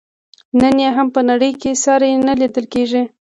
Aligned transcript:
نن 0.59 0.75
یې 0.83 0.89
هم 0.97 1.07
په 1.15 1.21
نړۍ 1.29 1.51
کې 1.61 1.79
ساری 1.83 2.11
نه 2.27 2.33
لیدل 2.39 2.65
کیږي. 2.73 3.03